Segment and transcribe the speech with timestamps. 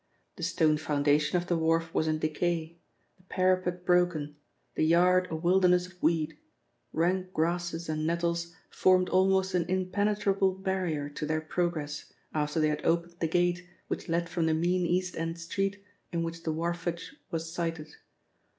[0.35, 2.79] The stone foundation of the wharf was in decay,
[3.17, 4.35] the parapet broken,
[4.73, 6.39] the yard a wilderness of weed;
[6.91, 12.83] rank grasses and nettles formed almost an impenetrable barrier to their progress after they had
[12.83, 17.15] opened the gate which led from the mean east end street in which the wharfage
[17.29, 17.93] was cited.